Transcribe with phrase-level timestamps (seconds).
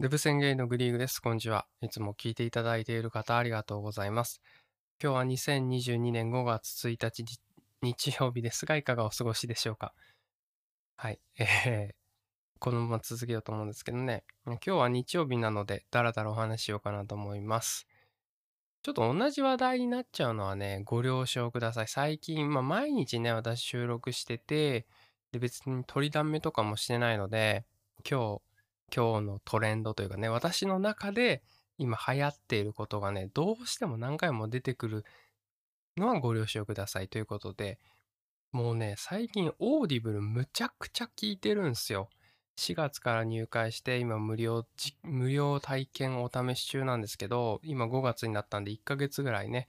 [0.00, 1.18] デブ宣言のグリーグです。
[1.18, 1.66] こんにちは。
[1.80, 4.40] いつも聞いていただいている方ありがとうございます。
[5.02, 5.24] 今日は
[5.58, 7.24] 2022年5月1日
[7.82, 9.92] 日曜日ですが、いかがお過ごしでしょうか？
[10.96, 11.18] はい。
[11.40, 11.94] えー、
[12.60, 14.22] このまま続けようと思うんですけどね。
[14.46, 17.88] 今日は日曜日なので、だらだらお話ししようかなと思います。
[18.84, 21.88] ちょっと同じ話題になっちゃうのはね、ご了承ください。
[21.88, 24.86] 最近、まあ毎日ね、私収録してて、
[25.32, 27.64] で別に録りだめとかもしてないので、
[28.08, 28.47] 今日、
[28.94, 31.42] 今日のトレンドというかね、私の中で
[31.78, 35.04] 今流行っていることがね、どうしても何回も出てくる
[35.96, 37.78] のはご了承くださいということで、
[38.52, 42.08] もうね、最近オーディブルむちゃくちゃ聞いてるんですよ。
[42.58, 44.66] 4月から入会して今無料、
[45.04, 49.68] 無料体験お試し中なんですけど、今5月になったんで1ヶ月ぐらいね、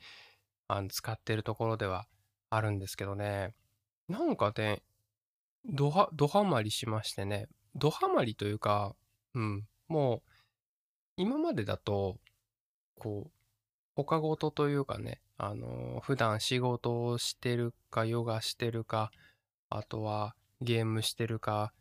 [0.67, 2.07] あの使ってるところでは
[2.49, 3.53] あるんですけどね、
[4.07, 4.81] なんかね、
[5.65, 8.95] ドハ、ドハマりしましてね、ドハマりというか、
[9.35, 10.21] うん、もう、
[11.17, 12.17] 今までだと、
[12.97, 13.31] こう、
[13.95, 19.11] 他事とというかね、あの、普段仕事をしてるか、ヨガしてるか、
[19.69, 21.73] あとはゲームしてるか、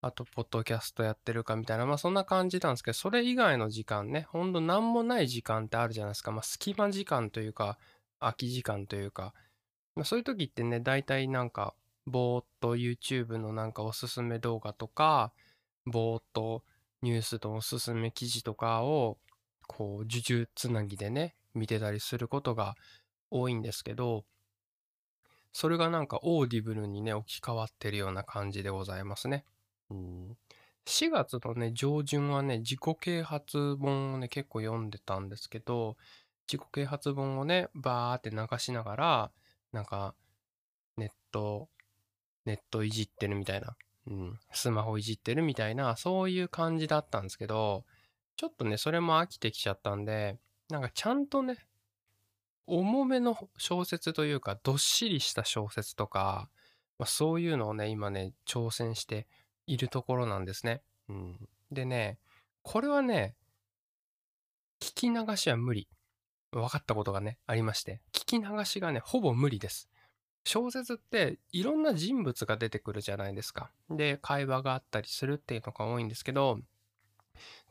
[0.00, 6.30] あと、ポッドキャストやってるかみたいな、まあそんな感じなんですけど、それ以外の時間ね、ほんと何もない時間ってあるじゃないですか。
[6.30, 7.78] まあ隙間時間というか、
[8.20, 9.34] 空き時間というか、
[9.96, 11.74] まあそういう時ってね、大体なんか、
[12.06, 15.32] ぼーっと YouTube のなんかおすすめ動画とか、
[15.84, 16.62] ぼーっと
[17.02, 19.18] ニュースのおすすめ記事とかを、
[19.66, 22.74] こう、数珠つなぎでね、見てたりすることが
[23.30, 24.24] 多いんですけど、
[25.52, 29.44] それがなんかオーディブルにね、置き換わってるような感じでございますね。
[29.90, 30.36] うん、
[30.86, 35.96] 4月のね、上旬はね、自己啓発本をね、結構読んでたんですけど、
[36.50, 39.30] 自己啓発本をね、バーって流しながら、
[39.72, 40.14] なんか、
[40.96, 41.68] ネット、
[42.46, 43.76] ネットいじってるみたいな、
[44.08, 47.84] うん、スマホいじってるみたいな、そういう感じだったんですけど、
[48.36, 50.38] ちょっとね、それも飽きてきちゃったんで、
[50.70, 51.56] なんかちゃんとね、
[52.66, 56.48] 重めの小説というか、どっしりした小説とか、
[56.98, 59.26] まあ、そういうのをね、今ね、挑戦して
[59.66, 60.82] いるところなんですね。
[61.08, 62.18] うん、でね、
[62.62, 63.34] これはね、
[64.80, 65.88] 聞き流しは無理。
[66.50, 69.87] 分かったことがね、ありまして、聞き流しがね、ほぼ無理です。
[70.48, 73.70] 小説っていろんな人物が出てくるじゃないですか。
[73.90, 76.58] で、会話があったりするっていうのが多いんですけど、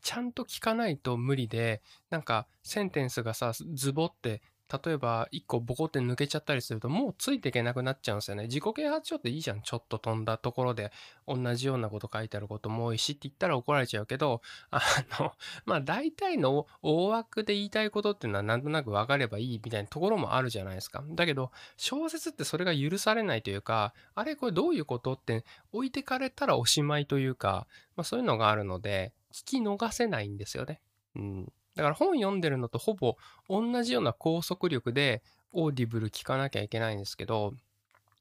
[0.03, 8.43] ちゃんと聞かないと無理で、なんかセンテンスがさ、ズボって、例えば一個ボコって抜けちゃったりするともうついていけなくなっちゃうんですよね。
[8.43, 9.61] 自己啓発書っていいじゃん。
[9.61, 10.91] ちょっと飛んだところで
[11.25, 14.41] 同じようなこと書いてあることも多いしって言ったら怒られちゃうけど、
[14.71, 14.81] あ
[15.19, 15.33] の、
[15.65, 21.03] まあ大体の大枠で言いたいことっていうのはなんとなく分かればいいみたいなところもあるじゃないですか。
[21.07, 30.81] だけど小説ってそれが許されないというか、あれこれどういうことって置いてかれたらおしまいというか、まあそういうのがあるので、聞き逃せないんですよね。
[31.15, 31.53] うん。
[31.77, 33.17] だから本読んでるのとほぼ
[33.47, 35.21] 同じような拘束力で
[35.53, 37.53] オーディブル聞かなきゃいけないんですけど、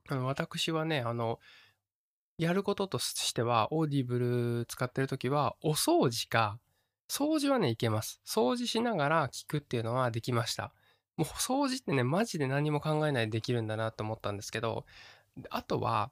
[0.08, 1.40] あの私はね、あの、
[2.36, 4.18] やることとしては、オーディブ
[4.58, 6.58] ル使ってるときは、お掃除か、
[7.08, 8.20] 掃除はね、いけます。
[8.26, 10.74] 掃除しながら聞くっていうのはできました。
[11.16, 14.84] もう掃除ってね、マジで何も考えないでできるんだなと思ったんですけど、
[15.48, 16.10] あとは、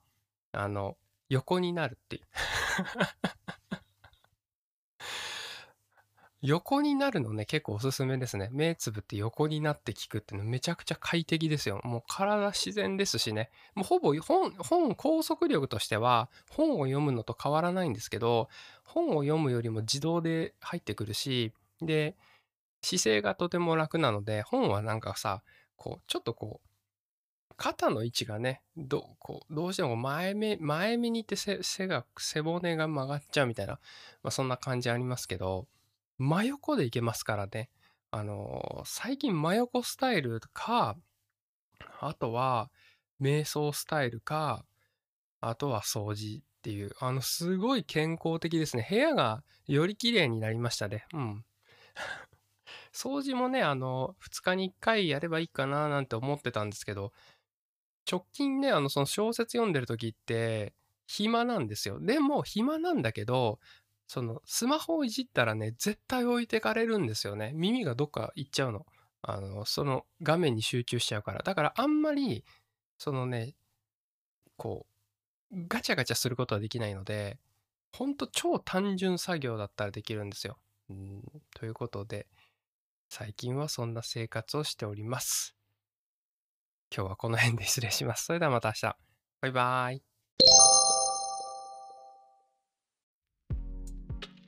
[0.52, 0.96] あの、
[1.28, 2.22] 横になるっていう。
[6.46, 8.50] 横になるのね、結構おすすめですね。
[8.52, 11.80] 目つぶって横になって聞くっていうのめちゃくちゃ快適ですよ。
[11.84, 13.48] もう体自然ですしね。
[13.74, 18.50] もうほぼ本、本、高速力としては本を読むのと変わらないんですけど、
[18.84, 22.14] 本を読むよりも自動で入ってくるし、で、
[22.82, 25.42] 姿勢がとても楽なので、本はなんかさ、
[25.76, 33.78] こう、ちょっとこう、肩の位置がね、どこうどうしても前目、前目にいて背背が、背骨が曲がっちゃうみたいな、
[34.22, 35.66] まあ、そんな感じありますけど、
[36.18, 37.70] 真横でいけますからね。
[38.10, 40.96] あの最近真横スタイルか、
[42.00, 42.70] あとは
[43.20, 44.64] 瞑想スタイルか、
[45.40, 48.86] あとは掃除っていう、あの、すごい健康的ですね。
[48.88, 51.04] 部屋がより綺麗になりましたね。
[51.12, 51.44] うん。
[52.92, 57.12] 掃除もね、あの、2日に1回やればいいかななんて思ってたんですけど、
[58.10, 60.74] 直近ね、あの、その小説読んでる時って、
[61.06, 62.00] 暇なんですよ。
[62.00, 63.60] でも、暇なんだけど、
[64.06, 67.52] そのスマホをいじったらね、絶対置いてかれるんですよね。
[67.54, 68.86] 耳がどっか行っちゃうの。
[69.22, 71.42] あの、その画面に集中しちゃうから。
[71.42, 72.44] だからあんまり、
[72.98, 73.54] そのね、
[74.56, 74.86] こ
[75.50, 77.38] う、ガチャガチャすることはできないので、
[77.92, 80.58] ほんと超単純作業だったらできるんですよ。
[80.90, 81.22] うん、
[81.54, 82.26] ということで、
[83.08, 85.56] 最近はそんな生活をしております。
[86.94, 88.26] 今日はこの辺で失礼します。
[88.26, 88.96] それではまた明日。
[89.40, 90.83] バイバーイ。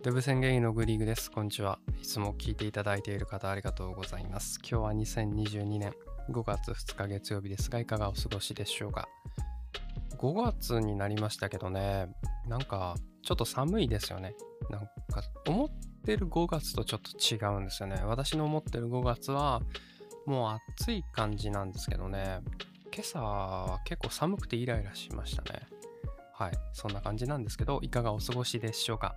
[0.06, 1.32] ウェブ宣言員のグリーグです。
[1.32, 1.80] こんにちは。
[2.00, 4.60] いつも聞いていただいている方ありがとうございます。
[4.60, 5.94] 今日は2022年
[6.30, 9.08] 5月2日月曜日ですが、いかがお過ごしでしょうか
[10.18, 12.06] ？5月になりましたけどね、
[12.46, 12.94] なんか
[13.24, 14.36] ちょっと寒いですよね。
[14.70, 14.88] なんか
[15.48, 15.68] 思っ
[16.04, 18.00] てる5月とちょっと違うんですよね。
[18.04, 19.60] 私の思ってる5月は
[20.24, 22.42] もう暑い感じなんですけどね、
[22.94, 25.66] 今朝は結構寒くてイライラしましたね。
[26.32, 29.16] はい、そんな感じなんですけど、いかがお過ごしでしょうか？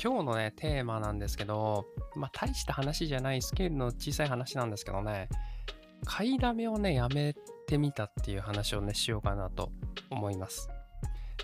[0.00, 5.28] 今日のね、テーマなんですけど、まあ、大した話じゃない、スケールの小さい話なんですけどね、
[6.04, 7.34] 買いだめをね、やめ
[7.66, 9.72] てみたっていう話をね、しようかなと
[10.10, 10.68] 思います。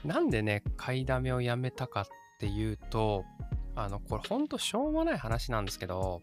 [0.04, 2.06] なんでね、買いだめをやめたかっ
[2.38, 3.24] ていうと、
[3.74, 6.22] あの、これほんとしょうもない話なんですけど、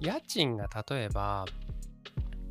[0.00, 1.46] 家賃が例えば、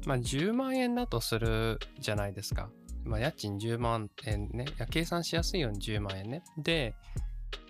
[0.05, 2.69] まあ、10万円だとするじゃないですか。
[3.03, 4.65] まあ、家賃10万円ね。
[4.89, 6.43] 計算しやすいように10万円ね。
[6.57, 6.95] で、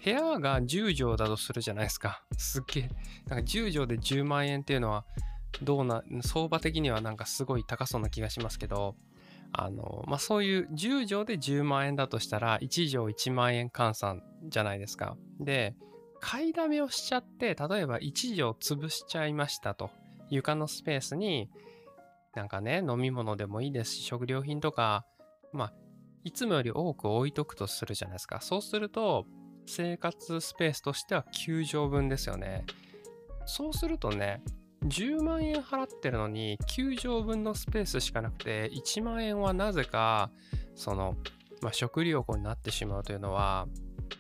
[0.04, 2.24] 部屋が10畳だとするじゃないですか。
[2.38, 2.90] すっげえ。
[3.28, 5.06] なんか10畳で10万円っていうのは、
[5.62, 8.96] どうな、相場的にはなんかすごい高そうな気がしますけど、
[9.52, 15.18] あの、まあ、そういう10畳で10万円だとしたら、1畳1万円換算じゃないですか。
[15.40, 15.76] で、
[16.20, 19.90] 買いだめをしちゃって、例えば1畳潰しちゃいましたと。
[20.30, 21.50] 床のスペースに、
[22.36, 25.06] なんかね、飲み物でもいいですし、食料品とか、
[25.54, 25.74] まあ、
[26.24, 28.42] いつもより多く置いとくとするじゃないですか。
[28.42, 29.26] そうすると、
[29.68, 32.66] 生活スペースとしては9畳分ですよね。
[33.46, 34.42] そうするとね、
[34.86, 40.32] 10万円払ってるのに9畳分のスペースしかなくて1万円はなぜか
[40.76, 41.16] その、
[41.62, 43.68] まあ、食料庫になってしまうというのは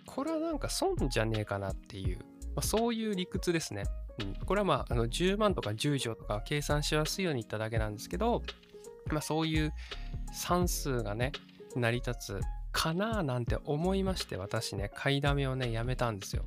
[0.06, 2.24] これはなんか損じゃねえかなっていう、ま
[2.58, 3.84] あ、そういう理屈ですね。
[4.20, 8.42] うん、これはまああの10万とか10畳とか計算しやすいように言っただけなんですけど、
[9.12, 9.72] まあ、そういう
[10.34, 11.32] 算数がね
[11.76, 12.42] 成り立つ
[12.72, 16.46] かななんて思いまして私ね買いだめをねやめたんですよ。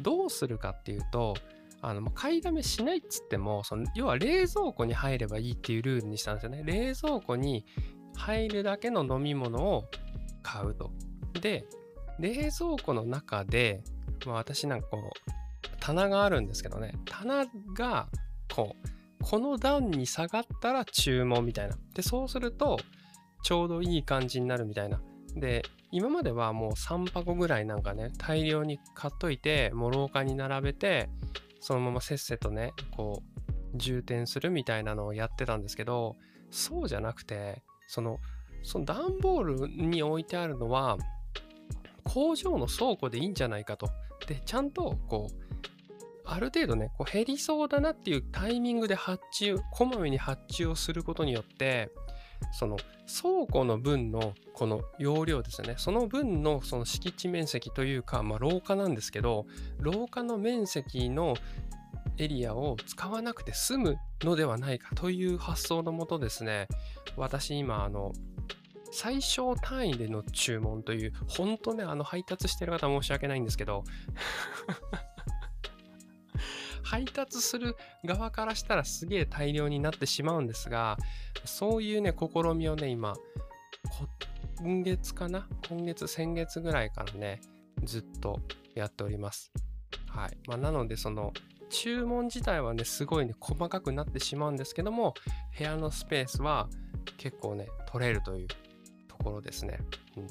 [0.00, 1.34] どうするかっていうと
[1.80, 6.62] あの買いだめしないっつってもその要は冷蔵庫に入ればいいっていうルールにしたんですよね。
[6.64, 7.64] 冷蔵庫に
[8.16, 9.84] 入るだけの飲み物を
[10.42, 10.92] 買うと。
[11.40, 11.66] で
[12.18, 13.82] 冷蔵庫の中で、
[14.24, 15.30] まあ、私なんかこう
[15.80, 17.46] 棚があるんですけどね棚
[17.76, 18.08] が
[18.50, 18.88] こう
[19.24, 21.76] この段に下がったら注文みたいな。
[21.94, 22.78] でそうすると
[23.42, 25.00] ちょうどいい感じになるみたいな。
[25.36, 31.08] で、今まではもう3箱ぐらいなんかね、大量に買っといて、もう廊下に並べて、
[31.60, 33.44] そのまませっせとね、こう、
[33.76, 36.16] 充填するみたいなのをやってたんですけど、
[36.50, 38.18] そうじゃなくて、その、
[38.62, 40.98] その段ボールに置いてあるのは、
[42.04, 43.88] 工場の倉庫でいいんじゃないかと。
[44.26, 45.44] で、ちゃんと、こう、
[46.24, 51.90] ある程度ね、こう減りそうだなっていうタイミングで発注、こまめに発注をすることによって、
[52.52, 52.76] その
[53.06, 55.74] 倉庫の分のこの容量ですよね。
[55.76, 59.46] その分のその敷地面積というか、まあ、廊下なんですけど
[59.78, 61.34] 廊下の面積の
[62.18, 66.68] エリアを使わなくて済むのではないかという発想のもとですね
[67.16, 68.12] 私今あの
[68.92, 73.82] 最小単位での注文という本当ねあの配達してる方申し訳ないんですけど
[76.84, 80.96] 配達する側からしたらすげえ大量になってしまうんですが、
[81.44, 83.14] そういうね、試みをね、今、
[84.58, 85.48] 今月かな？
[85.68, 87.40] 今月、先月ぐらいからね、
[87.82, 88.40] ずっと
[88.74, 89.50] やっております。
[90.08, 90.38] はい。
[90.46, 91.32] まあ、なので、その、
[91.70, 95.14] 注文自体はね、すごいね、細かくなってしまうんですけども、
[95.58, 96.68] 部屋のスペースは
[97.16, 98.48] 結構ね、取れるという
[99.08, 99.80] ところですね。
[100.16, 100.26] うん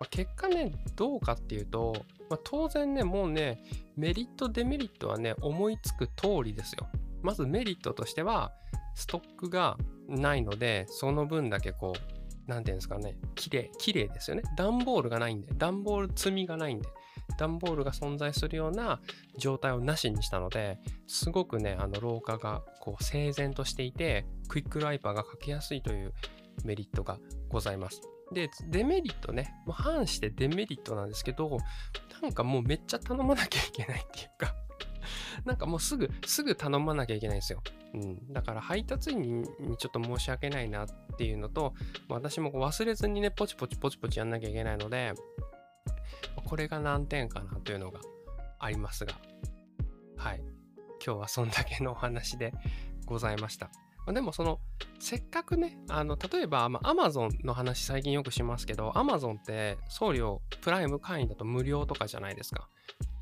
[0.00, 1.94] ま、結果ね、どうかっていうと、
[2.28, 3.62] まあ、当然ね、もうね、
[4.00, 6.88] メリット、デメリットはね、思いつく通りですよ。
[7.22, 8.50] まずメリットとしては、
[8.94, 9.76] ストックが
[10.08, 14.42] ないので、その分だけこう、なんていうんですかね、綺麗、綺麗ですよね。
[14.56, 16.88] 段ボールがないんで、段ボール積みがないんで、
[17.36, 19.02] 段ボールが存在するような
[19.36, 26.14] 状態をなしにしたので、すごくね、あの廊下がこう整然としていて、クイックライパーがかけやすいという
[26.64, 27.18] メリットが
[27.50, 28.00] ございます。
[28.32, 31.58] で、デメリットね、もう反してデメリットなんですけど、
[32.22, 34.54] なんかもうめっちゃ頼まなきゃいけないっていうか
[35.44, 37.62] なんかもうすぐ、すぐ頼まなきゃいけないんですよ。
[37.94, 38.32] うん。
[38.32, 41.74] だから配達員にちょっと申し訳ないなっていうのと、
[42.08, 45.14] 私も忘れずにね、ポチポチポチポチやんなきゃいけないので、
[46.44, 48.00] これが難点かなというのが
[48.58, 49.14] ありますが、
[50.16, 50.40] はい。
[51.04, 52.52] 今日はそんだけのお話で
[53.06, 53.70] ございました。
[54.06, 54.58] までもその
[54.98, 62.68] せっかくねあの例えば、まあ、Amazon の話最近よくしますけど Amazon って送料プライム会員だと無料とかじゃないですか。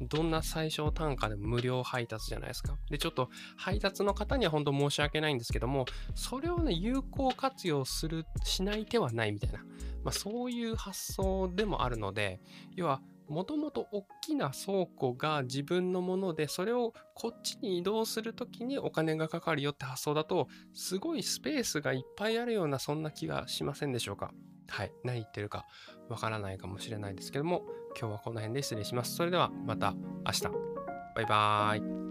[0.01, 2.77] どんな最小単価でも無料配達じゃないですか。
[2.91, 9.59] でちょっと配達の方には本当申し訳ないんですけどもそれをね有効活用するしない手はないみたいな、
[10.05, 12.41] まあ、そういう発想でもあるので
[12.77, 24.33] 要はもともと大きな倉庫が自分のもので、それをこっちに移動する時にお金がかかるよって発想だと、すごいスペースがいっぱいあるような、そんな気がしませんでしょうか？
[24.69, 24.93] はい。
[25.05, 25.67] 何言ってるか
[26.09, 27.63] わからないかもしれないですけども、
[27.99, 29.15] 今日はこの辺で失礼します。
[29.15, 29.95] それではまた
[30.27, 30.43] 明日。
[31.17, 32.08] バイバーイ。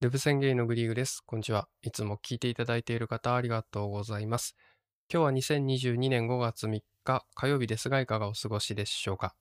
[0.00, 1.24] ルブ宣言のグリーグです。
[1.26, 1.66] こんにちは。
[1.82, 4.54] いつも聞いていただいている方ありがとうございます。
[5.12, 9.34] 今日は2022年5月3日火曜日ですがいかがお過ごしでしょうか。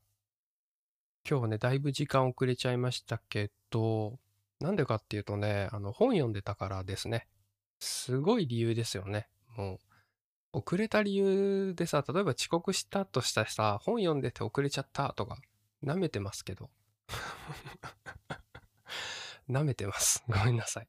[1.30, 4.18] 今日はね、だいぶ時間遅れちゃいましたけど、
[4.60, 7.28] なんでかっていうとね、あの本読んでたからですね。
[7.80, 9.28] すごい理由ですよね。
[9.58, 9.80] も
[10.54, 15.38] う、遅れた理由でさ、例えば遅刻したとしたらさ、本読んでて遅れちゃったとか、
[15.84, 16.72] 舐めてますけど。
[19.50, 20.24] 舐めてます。
[20.30, 20.88] ごめんなさい。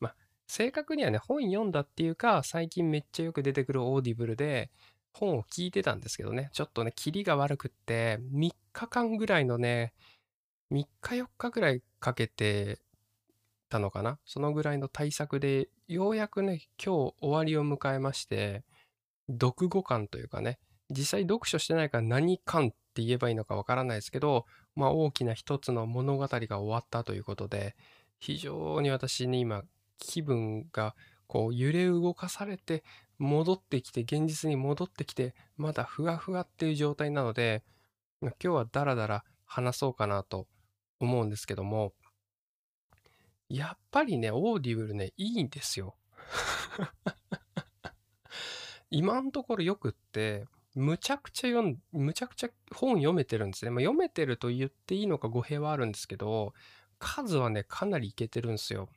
[0.00, 0.16] まあ、
[0.46, 4.70] 正確にはね、本読んだっていうか、最近めっちゃよく出てくるオーディブルで、
[5.12, 9.94] 本を聞いてたんですけどね、ちょっとね、キリが悪くって、3日間ぐらいのね、
[10.72, 12.80] 3日4日ぐらいかけて
[13.68, 14.18] たのかな？
[14.24, 18.64] そのぐらいの大作で、ようやくね、今日終わりを迎えまして、
[19.30, 20.58] 読後感というかね、
[20.90, 27.76] 実際読書してないから何感って言えばいいのかわからないですけど、まあ、大きな一つの物語が終わったということで、
[28.18, 29.62] 非常に私に今、
[29.98, 30.94] 気分が
[31.26, 32.82] こう揺れ動かされて
[33.18, 37.62] 戻ってきて、現実に戻ってきて、まだふわふわっていう状態なので、
[38.20, 40.46] 今日はダラダラ話そうかなと
[41.00, 41.92] 思うんですけども、
[43.48, 45.96] やっぱりね、オーディブルね、いいんですよ。
[48.90, 53.70] 今のところよくって、むちゃくちゃ読ん、むちゃくちゃ本読めてるんですね。
[53.70, 56.52] まあ、読めてると言っていいのか語弊はあるんですけど、
[56.98, 58.88] 数はね、かなりいけてるんですよ。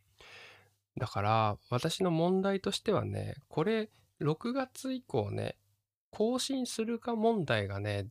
[0.98, 3.92] だから、私の問題としてはね、これ、
[4.22, 5.58] 6月以降ね、
[6.10, 8.08] 更新するか問題がね、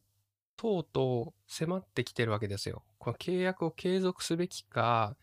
[0.57, 2.85] とうとう迫ってきてるわけですよ。
[2.99, 5.17] この契約を継続すべきか、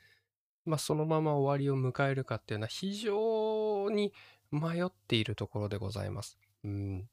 [0.66, 4.14] まあ、そのまま終わりを迎えるかっていうのは非常に
[4.52, 6.38] 迷っているところでございます。
[6.64, 7.10] うん。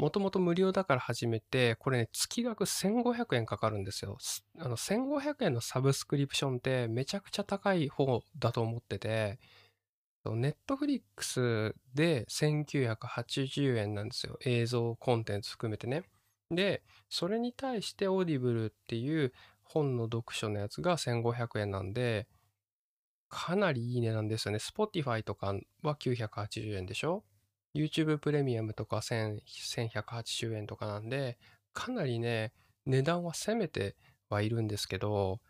[0.00, 4.16] もともと無料だから始めて、これね、月額1500円かかるんですよ。
[4.58, 9.38] あの、1500円のサブスクリプションってめちゃくちゃ高い方だと思ってて、
[10.24, 14.38] ネットフリックスで1980円なんですよ。
[14.46, 16.04] 映像コンテンツ含めてね。
[16.50, 22.26] で、それに対してオーディブルっていう本の読書のやつが1500円なんで、
[23.28, 24.58] かなりいい値段ですよね。
[24.58, 27.22] Spotify とかは980円でしょ？
[27.74, 31.38] YouTube プレミアムとか1180円とかなんで、
[31.72, 32.52] かなりね、
[32.86, 33.96] 値段は攻めて
[34.28, 35.40] はいるんですけど、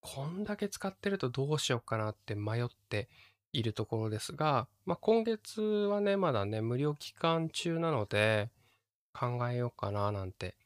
[0.00, 3.08] こんだけ使ってるとどうしようかなって迷って
[3.52, 8.50] いるところですが、まあ、今月はね、まだね、無料期間中なので、
[9.14, 10.56] 考えようかななんて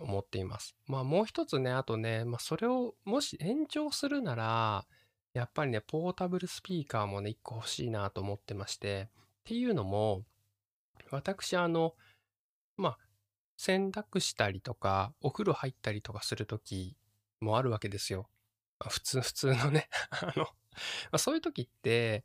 [0.00, 0.74] 思っています。
[0.86, 4.86] まあもう一つね、あとね、まあそれをもし延長するなら、
[5.34, 9.08] やっぱりね、ポータブルスピーカーもね、一個欲しいなと思ってまして、っ
[9.44, 10.24] ていうのも、
[11.10, 11.94] 私、あの、
[12.76, 12.98] まあ、
[13.56, 16.96] 洗濯したりとか、お風呂入ったりとかするとき
[17.40, 18.28] もあるわけですよ。
[18.88, 20.48] 普通、 普通のね あの、
[21.10, 22.24] ま、そういう時って、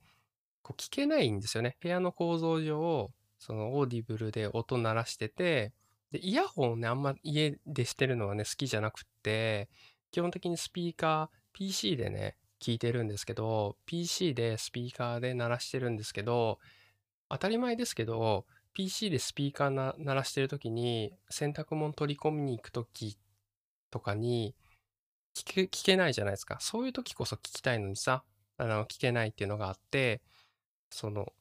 [0.61, 1.77] こう聞けないんですよね。
[1.81, 5.73] 部屋の構造上、そのオーディブルで音鳴らしてて、
[6.11, 9.69] で、イヤホンをね、あんま家でしてるのはね、好きじゃなくって、
[10.11, 16.59] 基本的にスピーカー、PC でね、聞いてるんですけど、PC でスピーカーで鳴らしてるんですけど、
[17.29, 23.17] 当たり前ですけど、PC でスピーカーな鳴らしてるときに、洗濯物取り込みに行くとき
[23.91, 24.55] とかに
[25.35, 26.57] 聞け、聞けないじゃないですか。
[26.59, 28.23] そういうときこそ聞きたいのにさ、
[28.57, 30.21] あの、聞けないっていうのがあって、
[30.89, 31.33] その、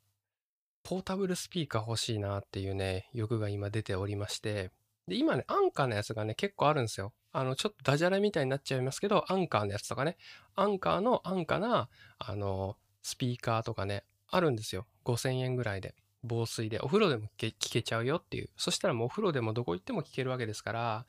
[0.82, 4.70] ポータブルスピーカー欲しいなっていうね、欲が今出ておりまして、
[5.06, 7.12] で、今ね、アンカーのやつがね、結構あるんですよ。
[7.32, 10.16] あの、ちょっとダジャレみたいになっちゃいますけど、アンカーのやつとかね、
[10.54, 14.86] アンカーの安価な、あの、スピーカーとかね、あるんですよ。
[15.04, 15.94] 5000円ぐらいで。
[16.22, 18.50] 防水で、お風呂でも聞けちゃうよっていう。
[18.56, 21.06] そしたらもうお風呂でもどこ行っても聞けるわけですから、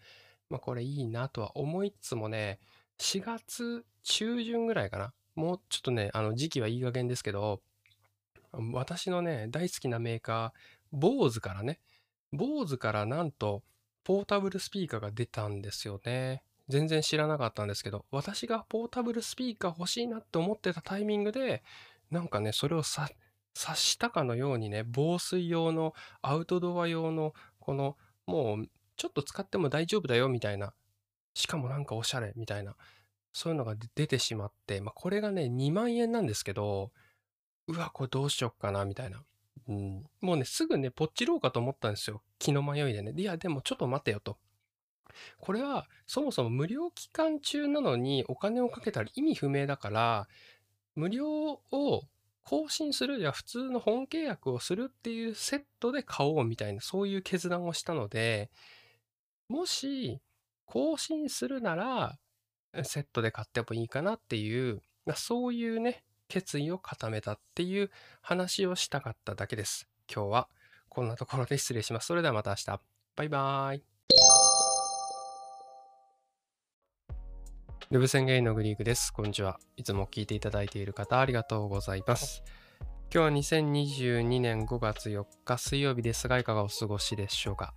[0.49, 2.59] まあこれいいなとは思いつつもね、
[2.99, 5.13] 4月中旬ぐらいかな。
[5.35, 7.61] もうちょっとね、あの時期はいい加減ですけど、
[8.71, 11.79] 私のね、大好きなメーカー、BOSE からね、
[12.33, 13.63] BOSE からなんと、
[14.03, 16.43] ポータブルスピーカーが出たんですよね。
[16.69, 21.63] 全然知らなかったんですけど、私がポータブルスピーカー欲しいなって思ってたタイミングで、
[22.11, 23.09] なんかね、それをさ
[23.55, 30.73] 察したかのようにね、防水用のアウトドア用のこのもうちょっと使っても大丈夫だよみたいな、
[31.33, 32.75] しかもなんかおしゃれみたいな、
[33.31, 36.91] そういうのが出てしまって、まあ、これがね、2万円なんですけど、
[37.67, 39.23] うわ、これどうしよっかなみたいな。
[39.67, 42.21] うん、もうね、すぐね、ポッチろうかと思ったんですよ。
[42.37, 43.13] 気の迷いでね。
[43.15, 44.37] いや、でもちょっと待てよと。
[45.37, 50.27] これはそもそも無料期間中なのにお金をかけたら意味不明だから、
[50.95, 51.27] 無料
[51.71, 52.03] を
[52.43, 58.49] 更新するや普通の本契約をするっていうセットで買おうみたいな、そういう決断をしたので、
[59.47, 60.21] もし
[60.65, 62.17] 更新するなら、
[62.83, 64.81] セットで買ってもいいかなっていう、
[65.15, 69.87] そういうね、決意を固めたっていう話をしたかっただけです。
[70.13, 70.49] 今日は
[70.89, 72.07] こんなところで失礼します。
[72.07, 72.79] それではまた明日。
[73.15, 73.83] バイバーイ。
[77.91, 79.11] ルブ宣言のグリークです。
[79.13, 79.59] こんにちは。
[79.77, 82.43] いつも聞いていただいている方ありがとうございます。
[83.13, 87.73] 今日は2022年5月4日水曜日ですがいかがお過ごしでしょうか？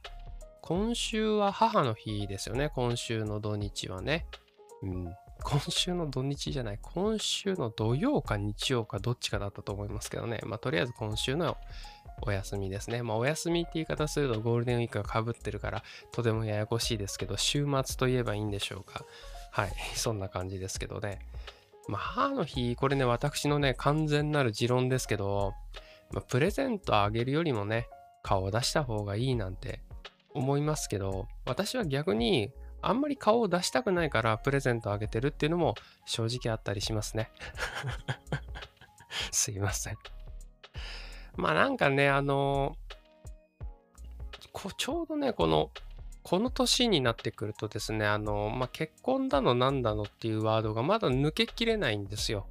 [0.63, 2.71] 今週は母の日ですよね。
[2.75, 4.27] 今週の土日はね。
[4.83, 5.15] うん。
[5.43, 6.79] 今週の土日じゃない。
[6.81, 10.41] 今週の土曜か日曜かどっちかだったと思いますけどね。
[10.47, 11.59] まあとりあえず今週の
[12.23, 13.03] お休みですね。
[13.03, 15.83] まあお休みって言い方するとゴールデンウィークがかぶってるから
[16.13, 19.05] とてもややこしいですけど、週末といえばいいんでしょうか？
[19.57, 21.19] はい、 そんな感じですけどね。
[21.89, 25.55] まあ、母の日、これね、私のね、完全なる持論ですけど、
[26.13, 27.89] まあ、プレゼントあげるよりもね、
[28.23, 29.81] 顔を出した方がいいなんて
[30.35, 37.31] 思いますけど、私は逆に、あんまり顔を出したくないからプレゼントあげてるっていうのも正直あったりしますね。
[39.33, 39.97] すいません。
[41.37, 42.77] まあなんかね、あの
[44.53, 45.71] こちょうどね、この
[46.29, 52.49] この年になってくるとですね、あの、まあ、結婚だのなんだのっていうワードがまだ抜けきれないんですよ。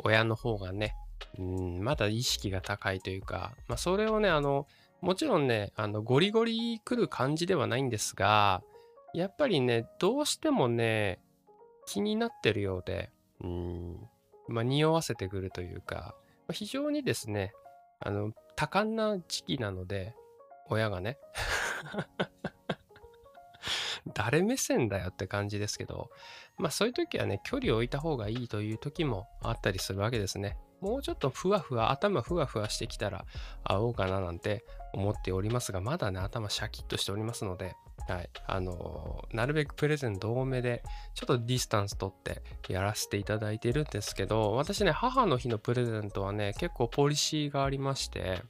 [0.00, 0.96] 親の方がね。
[1.38, 4.66] うん、まだ意識が高いというか、まあ、それをね、あの、
[5.00, 8.64] もちろんね、あの、ゴリゴリ来る感じではないんですが、
[9.14, 11.20] やっぱりね、どうしてもね、
[11.86, 14.08] 気になってるようで、うん、
[14.48, 16.16] まあ、匂わせてくるというか、
[16.48, 17.52] まあ、非常にですね、
[18.00, 20.16] あの、多感な時期なので、
[20.68, 21.16] 親がね。
[24.12, 26.10] 誰目線だよって感じですけど、
[26.58, 30.56] まあそういう時はね、距離を置いた方がいいという時もあったりするわけですね。
[30.80, 33.24] もうちょっとふわふわ、頭ふわふわしてきたら
[33.62, 37.74] 会おうかななんて思っておりますが、まだね、頭シャキッとしておりますので、
[38.06, 38.28] はい。
[38.46, 40.82] あのー、なるべくプレゼント多めで、
[41.14, 48.42] ちょっとディスタンス取ってやらせていただいてるんですけど、私ね、母の日のプレゼントはね、結構ポリシーがありまして、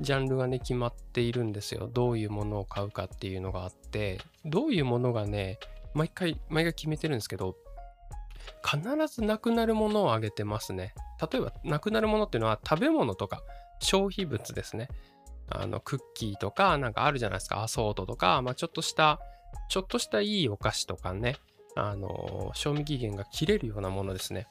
[0.00, 1.88] ジャンルがね、決まっているんですよ。
[1.92, 5.58] どういうものを買うかっていうのがあって、どういうものがね、
[5.94, 7.56] 毎回、毎回決めてるんですけど、
[8.64, 10.94] 必ずなくなるものをあげてますね。
[11.32, 13.42] 例えば、なくなるものっていうのは食べ物とか
[13.80, 14.88] 消費物ですね。
[15.48, 17.62] あの、クッキーとか、なんかあるじゃないですか。
[17.62, 19.20] アソートとか、まあ、ちょっとした、
[19.68, 21.36] ちょっとしたいいお菓子とかね、
[21.76, 24.48] あの、賞味期限が切れるようなものですね。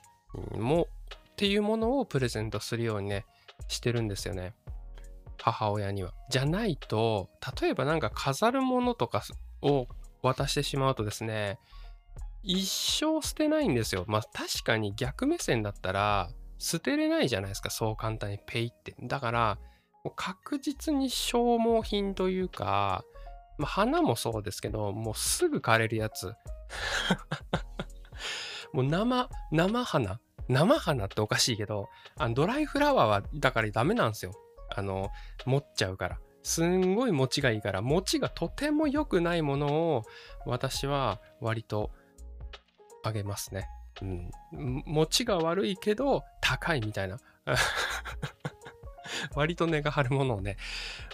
[0.54, 0.88] うん、も
[1.34, 3.26] っていうものをプレゼントするようにね、
[3.68, 4.54] してるんですよね。
[5.38, 6.14] 母親には。
[6.30, 7.30] じゃないと、
[7.62, 9.24] 例えばなんか飾るものとか
[9.62, 9.88] を
[10.22, 11.60] 渡してしまうとですね、
[12.44, 14.06] 一生捨てないんですよ。
[14.08, 18.96] まあ確かに逆目線だったら捨てれないじゃないですか、そう簡単にペイって。
[19.02, 19.58] だから、
[20.16, 23.04] 確実に消耗品というか、
[23.58, 26.34] まあ、花もそうですけど、もうすぐ枯れるやつ。
[28.74, 30.20] もう生、生花。
[30.48, 34.34] 生花っておかしいけど、あのドライフラワーはだからダメなんですよ。
[34.70, 35.10] あの、
[35.46, 36.20] 持っちゃうから。
[36.44, 40.04] すんごい持ちがいいから、持ちがとても良くないものを
[40.46, 41.90] 私は割と
[43.04, 43.68] あげますね。
[44.02, 44.32] うん。
[44.86, 47.18] 持ちが悪いけど高いみたいな。
[49.36, 50.58] 割と値が張るものをね、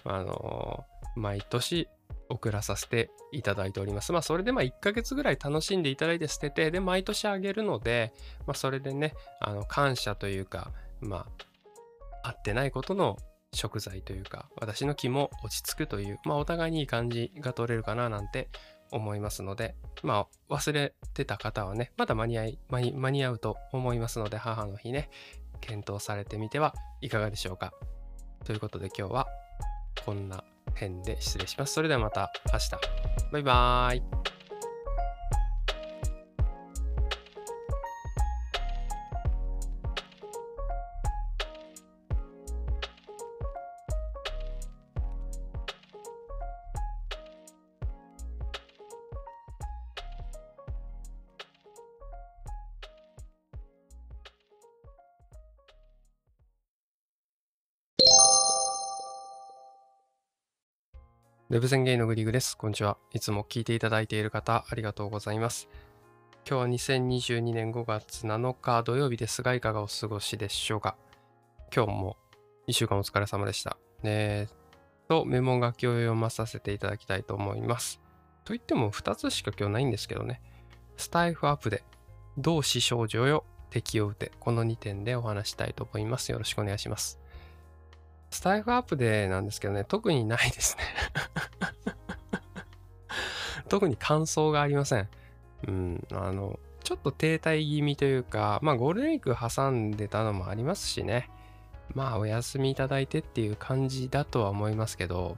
[0.03, 1.87] あのー、毎年
[2.29, 4.11] 送らさせていただいております。
[4.11, 8.13] まあ、それでまあ1ヶ月ぐらい楽しんでいただいて捨てて、で、毎年あげるので、
[8.47, 11.25] まあ、それでね、あの、感謝というか、ま
[12.23, 13.17] あ、合ってないことの
[13.53, 18.49] 食材というか、私の気も落ち着くという、まあお互いにいい感じが取れるかななんて
[18.91, 25.09] 思いますので、まあ忘れてた方はね、まだ間に合い、間に間に合うと思いますので、母の日ね、
[25.59, 27.73] 検討されてみてはいかがでしょうか。
[28.45, 29.27] ということで今日は
[30.05, 31.73] こんな辺で失礼します。
[31.73, 32.69] それではまた明日。
[33.31, 34.40] バイバーイ。
[61.51, 62.57] ウェブ宣言のグリグです。
[62.57, 62.95] こんにちは。
[63.11, 65.67] いつも聞いていただいている方、ありがとうございます。
[66.49, 70.95] 今日は2022年5月7日土曜日ですが、いかがお過ごしでしょうか？
[71.75, 72.15] 今日も
[72.69, 73.75] 1週間お疲れ様でした。
[74.03, 77.99] えー、と、メモ書きを読まさせていただきたいと思います。
[78.45, 80.41] といっても2つしか今日ないんですけどね。
[80.95, 81.83] スタイフアップで、
[82.37, 84.31] 同志少女よ、敵を撃て。
[84.39, 86.31] この2点でお話したいと思います。
[86.31, 87.19] よろしくお願いします。
[88.29, 90.83] スタイフアップでなんですけどね、特にないですね
[93.71, 95.07] 特に感想がありません。
[95.65, 101.29] うん、あの、ちょっと停滞気味というか、まあゴールデンウィーク挟んでたのもありますしね。
[101.93, 105.37] まあお休みいただいてっていう感じだとは思いますけど、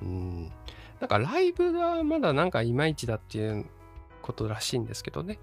[0.00, 0.50] うん、
[0.98, 3.66] なんかライブがまだなんかいまいちだっていう
[4.22, 5.38] ことらしいんですけどね。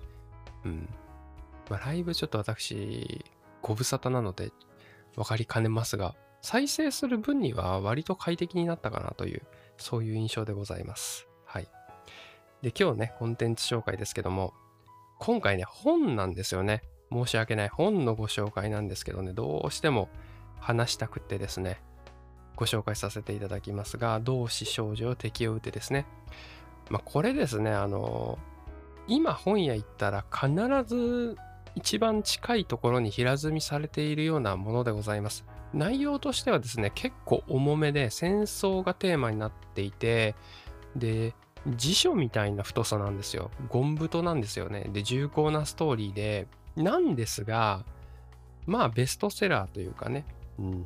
[0.66, 0.90] うん。
[1.70, 3.24] まあライブちょっと私、
[3.62, 4.52] ご無沙汰なので
[5.16, 9.44] 分かりかねますが、再生する分には割と快適になったかなという、
[9.78, 11.28] そういう印象でございます。
[12.62, 14.54] で、今日ね、コンテンツ紹介ですけども、
[15.20, 16.84] 今回ね、本なんですよね。
[17.12, 17.70] 申し訳ない。
[17.70, 20.10] 本のご紹介なんですけどね、どうしても
[20.60, 21.82] 話したくってですね、
[22.56, 26.06] ご紹介させていただきますが、同志少女を敵を撃てですね。
[26.90, 28.38] まあ、これですね、あの、
[29.08, 30.50] 今本屋行ったら必
[30.88, 31.38] ず
[31.76, 35.46] 一番近いところに平積みされているようなものでございます。
[35.74, 40.36] 内容としてはですね、結構重めで戦争がテーマになっていて、
[40.96, 41.34] で、
[41.68, 43.52] 辞書みたいな太さなんですよ。
[43.70, 44.88] ゴン太なんですよね。
[44.92, 47.84] で、重厚なストーリーで、なんですが、
[48.66, 50.26] まあベストセラーというかね、
[50.60, 50.86] うん。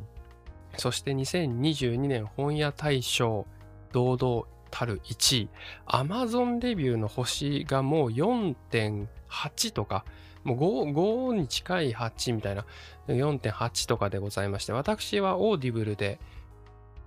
[0.78, 3.46] そして2022年本屋大賞
[3.92, 5.50] 堂々たる1位。
[5.88, 10.06] Amazon レビューの星がもう4.8とか、
[10.44, 12.66] もう 5, 5に近い8みたいな
[13.08, 16.20] 4.8とかでございまして、私はオーディブルで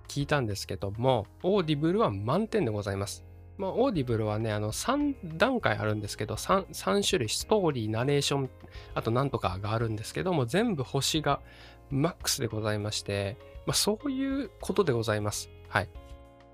[0.07, 3.23] 聞いたんですけども、オーディブルは満点でございます。
[3.57, 8.49] まあ、オーディブルはね、あの、3段階あるんですけど3、3種類、ストーリー、ナレーション、
[8.95, 11.39] あとなんとかがあるんですけども、全部星が
[11.89, 15.49] マックスでございまして、まあ、そういうことでございます。
[15.69, 15.89] はい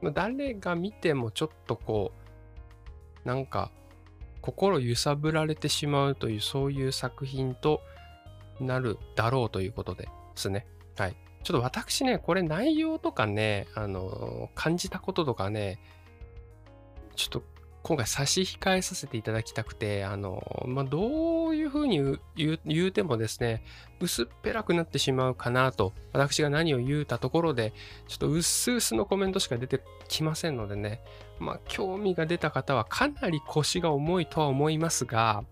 [0.02, 0.12] ま。
[0.12, 2.12] 誰が見てもちょっとこ
[3.26, 3.72] う、なんか、
[4.42, 7.82] 心揺さぶられてしまうというそういう作品と
[8.60, 10.66] なるだろうということですね。
[10.98, 11.16] はい。
[11.44, 15.80] ちょっと私ね、これ内容とかね、あの、感じたこととかね、
[17.20, 17.44] ちょっと
[17.84, 23.64] 今回差し控えさせていただきたくて、あの、まあ、どういうふうに言うてもですね、
[24.00, 27.74] 薄っぺらくなってしまうかなと、私が何を言うたところで、
[28.08, 31.02] ちょっと薄々のコメントしか出てきませんのでね、
[31.40, 35.44] まあ、興味が出た方はかなり腰が重いとは思いますが、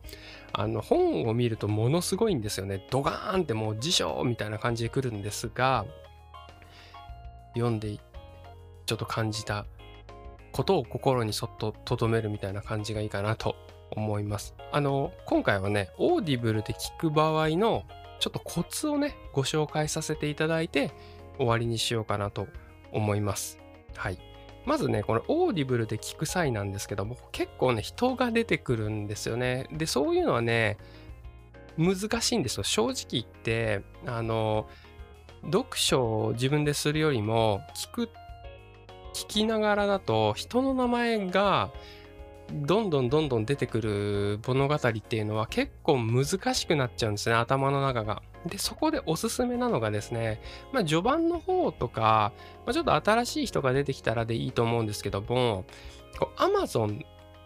[0.53, 2.85] あの、本を見るとものすごいんですよね。
[2.91, 5.85] ドガーンってもう辞書みたいな感じで来るんですが、
[7.55, 7.97] 読んで
[8.85, 9.65] ちょっと感じた
[10.57, 13.55] ことを心にそっと留めるみたいな感じがいいかなと
[13.91, 14.55] 思います。
[14.71, 17.83] あの、今回はね、オーディブルで聞く場合の
[18.19, 20.91] ちょっとコツをね、ご紹介させていただいて
[21.37, 22.47] 終わりにしようかなと
[22.91, 23.59] 思います。
[23.95, 24.17] はい。
[24.65, 29.67] まずね、このオーディブルで聞く際なんですけども、結構ね、人が出てくるんですよね。
[29.71, 30.79] で、そういうのはね、
[31.77, 32.63] 難しいんですよ。
[32.63, 34.67] 正直言って、あの、
[35.45, 38.09] 読書を自分でするよりも、聞く
[39.17, 41.71] 聞きながらだと人の名前が
[42.51, 48.21] どんどんどんどん出てくる物語っていうのは結構難しくなっちゃうんですね頭の中が。
[48.45, 50.39] でそこでおすすめなのがですね
[50.71, 52.31] まあ序盤の方とか、
[52.65, 55.65] まあ、ちょっと新しい人が出てきたらでいいと思うんですけども
[56.19, 57.03] こう Amazon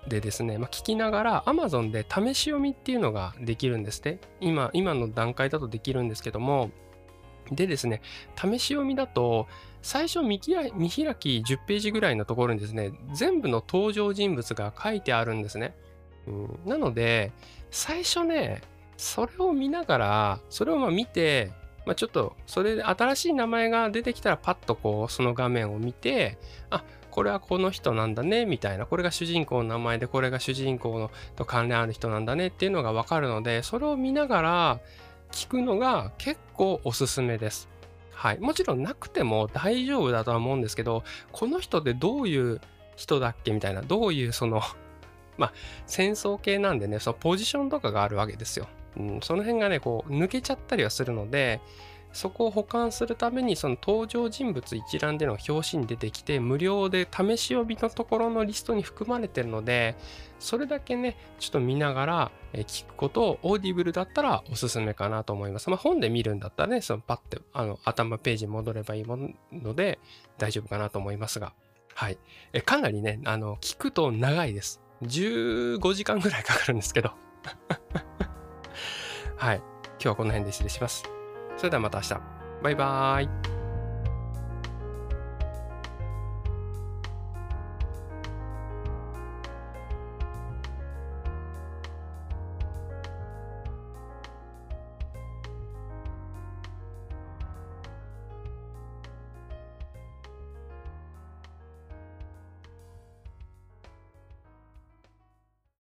[0.07, 6.69] でですね、まあ、聞きながら Amazon で試し読みっていうのができるんですね今今の段階だとできるんですけども
[7.51, 8.01] でですね
[8.35, 9.47] 試し読みだと
[9.81, 15.75] 最初見開き10ページぐらいのところにですね、全部の登場人物が書いてあるんですね。
[16.27, 17.31] うん、なので、
[17.71, 18.61] 最初ね、
[18.97, 21.51] それを見ながら、それをまあ見て、
[21.85, 26.37] まあ、ちょっとそれで新しい名前が出てきたらパッとこうその画面を見て、
[26.69, 28.85] あ、これはこの人なんだね、みたいな。
[28.85, 34.79] これが主人公の名前で、これが主人公のと関連ある人なんだねっていうのがわかるので、それを見ながら
[35.31, 37.70] 聞くのが結構おすすめです。
[38.21, 38.39] はい。
[38.39, 42.61] もちろんなくても大丈夫だとは思うんですけど、この人ってどういう
[42.95, 44.61] 人だっけみたいな、どういうその
[45.39, 45.53] まあ、
[45.87, 48.67] 戦争系なんでね、そのポジションとかがあるわけですよ。
[48.95, 51.61] うん、その辺がね、こう、抜けちゃったりはするので、
[52.13, 59.95] そこを保管するためにその登場人物一覧での表紙に出てきて無料で試し読みのところのリストに含まれてるので
[60.39, 65.69] それだけねちょっと見ながら聞くことをオーディブルだったらおすすめかなと思います。
[65.69, 69.17] まあ本で見るんだったらねそのパッてあの頭ページに戻ればいいも
[69.51, 69.99] ので
[70.37, 71.53] 大丈夫かなと思いますが。
[71.93, 72.17] はい。
[72.53, 74.81] えかなりねあの聞くと長いです。
[75.03, 77.11] 15時間ぐらいかかるんですけど。
[79.37, 79.57] はい。
[79.57, 79.65] 今
[79.99, 81.20] 日はこの辺で失礼します。
[81.61, 82.21] それではまた明日。
[82.63, 83.60] バイバーイ。